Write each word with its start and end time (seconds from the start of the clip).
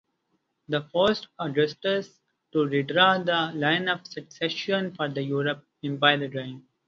This 0.67 0.81
forced 0.91 1.27
Augustus 1.37 2.09
to 2.53 2.65
redraw 2.65 3.23
the 3.23 3.55
line 3.55 3.87
of 3.87 4.07
succession 4.07 4.95
for 4.95 5.07
the 5.07 5.61
Empire 5.83 6.23
again. 6.23 6.65